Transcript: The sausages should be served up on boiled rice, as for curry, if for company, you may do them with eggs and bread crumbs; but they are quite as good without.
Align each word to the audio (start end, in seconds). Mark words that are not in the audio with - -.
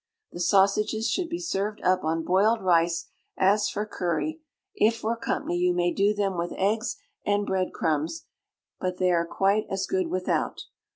The 0.31 0.39
sausages 0.39 1.07
should 1.11 1.29
be 1.29 1.37
served 1.37 1.79
up 1.83 2.03
on 2.03 2.23
boiled 2.23 2.63
rice, 2.63 3.05
as 3.37 3.69
for 3.69 3.85
curry, 3.85 4.41
if 4.73 4.97
for 5.01 5.15
company, 5.15 5.57
you 5.57 5.75
may 5.75 5.93
do 5.93 6.11
them 6.15 6.39
with 6.39 6.53
eggs 6.57 6.97
and 7.23 7.45
bread 7.45 7.71
crumbs; 7.71 8.25
but 8.79 8.97
they 8.97 9.11
are 9.11 9.27
quite 9.27 9.67
as 9.69 9.85
good 9.85 10.07
without. 10.07 10.63